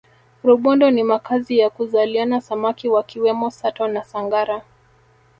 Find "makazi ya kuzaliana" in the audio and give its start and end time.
1.03-2.41